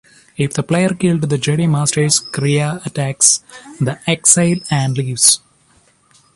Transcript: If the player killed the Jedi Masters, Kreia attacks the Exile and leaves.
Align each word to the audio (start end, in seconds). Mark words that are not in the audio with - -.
If 0.35 0.53
the 0.53 0.63
player 0.63 0.89
killed 0.95 1.21
the 1.21 1.35
Jedi 1.37 1.69
Masters, 1.69 2.19
Kreia 2.19 2.83
attacks 2.87 3.43
the 3.79 3.99
Exile 4.09 4.57
and 4.71 4.97
leaves. 4.97 5.41